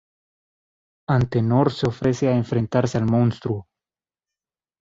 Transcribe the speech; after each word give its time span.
Antenor 1.09 1.71
se 1.71 1.85
ofrece 1.85 2.27
a 2.27 2.35
enfrentarse 2.35 2.97
al 2.97 3.05
monstruo. 3.05 3.67